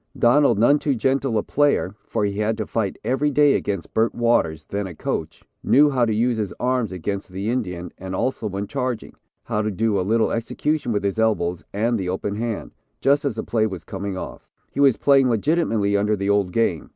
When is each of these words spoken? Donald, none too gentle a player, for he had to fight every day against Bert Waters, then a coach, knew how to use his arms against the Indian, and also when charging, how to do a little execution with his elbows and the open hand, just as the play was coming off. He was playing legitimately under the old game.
Donald, 0.17 0.57
none 0.57 0.79
too 0.79 0.95
gentle 0.95 1.37
a 1.37 1.43
player, 1.43 1.93
for 2.07 2.25
he 2.25 2.39
had 2.39 2.57
to 2.57 2.65
fight 2.65 2.97
every 3.03 3.29
day 3.29 3.53
against 3.53 3.93
Bert 3.93 4.15
Waters, 4.15 4.65
then 4.65 4.87
a 4.87 4.95
coach, 4.95 5.43
knew 5.63 5.91
how 5.91 6.05
to 6.05 6.11
use 6.15 6.39
his 6.39 6.51
arms 6.59 6.91
against 6.91 7.29
the 7.29 7.51
Indian, 7.51 7.91
and 7.99 8.15
also 8.15 8.47
when 8.47 8.65
charging, 8.65 9.13
how 9.43 9.61
to 9.61 9.69
do 9.69 9.99
a 9.99 10.01
little 10.01 10.31
execution 10.31 10.91
with 10.91 11.03
his 11.03 11.19
elbows 11.19 11.63
and 11.71 11.99
the 11.99 12.09
open 12.09 12.35
hand, 12.37 12.71
just 12.99 13.25
as 13.25 13.35
the 13.35 13.43
play 13.43 13.67
was 13.67 13.83
coming 13.83 14.17
off. 14.17 14.47
He 14.71 14.79
was 14.79 14.97
playing 14.97 15.29
legitimately 15.29 15.95
under 15.95 16.15
the 16.15 16.31
old 16.31 16.51
game. 16.51 16.89